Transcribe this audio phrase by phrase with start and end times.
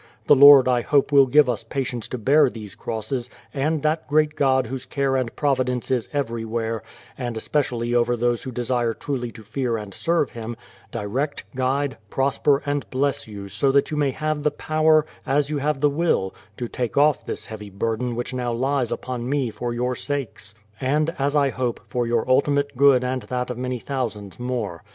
[0.25, 2.73] The Lord I hope will 248 BRADFORD'S HISTORY OF give us patience to bear these
[2.73, 6.81] crosses and that great God Whose care and providence is everywhere,
[7.19, 10.55] and especially over those who desire truly to fear and serve Him,
[10.89, 15.59] direct, guide, prosper, and bless you so that you may have the povi^er, as you
[15.59, 19.71] have the will, to take off this heavy burden which now lies upon me for
[19.71, 24.39] your sakes,— and, as I hope, for your ultimate good and that of many thousands
[24.39, 24.83] more.